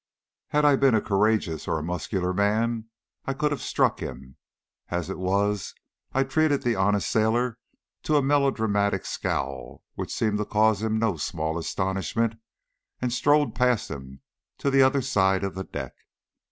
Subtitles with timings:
[0.47, 2.85] Had I been a courageous or a muscular man
[3.25, 4.35] I could have struck him.
[4.89, 5.75] As it was,
[6.11, 7.59] I treated the honest sailor
[8.01, 12.33] to a melodramatic scowl which seemed to cause him no small astonishment,
[12.99, 14.21] and strode past him
[14.57, 15.93] to the other side of the deck.